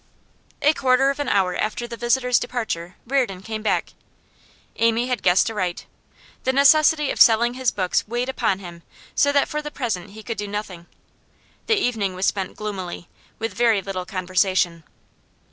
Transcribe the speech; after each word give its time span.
A 0.63 0.73
quarter 0.73 1.11
of 1.11 1.19
an 1.19 1.29
hour 1.29 1.55
after 1.55 1.85
the 1.85 1.95
visitor's 1.95 2.39
departure 2.39 2.95
Reardon 3.05 3.43
came 3.43 3.61
back. 3.61 3.93
Amy 4.77 5.05
had 5.05 5.21
guessed 5.21 5.51
aright; 5.51 5.85
the 6.43 6.51
necessity 6.51 7.11
of 7.11 7.21
selling 7.21 7.53
his 7.53 7.69
books 7.69 8.07
weighed 8.07 8.27
upon 8.27 8.57
him 8.57 8.81
so 9.13 9.31
that 9.31 9.47
for 9.47 9.61
the 9.61 9.69
present 9.69 10.13
he 10.13 10.23
could 10.23 10.39
do 10.39 10.47
nothing. 10.47 10.87
The 11.67 11.77
evening 11.77 12.15
was 12.15 12.25
spent 12.25 12.55
gloomily, 12.57 13.09
with 13.37 13.53
very 13.53 13.79
little 13.79 14.05
conversation. 14.07 14.83